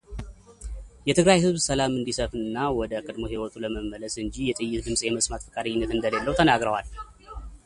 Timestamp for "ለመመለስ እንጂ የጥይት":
3.65-4.83